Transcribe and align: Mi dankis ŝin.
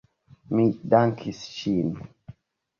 Mi 0.59 0.65
dankis 0.95 1.45
ŝin. 1.61 1.95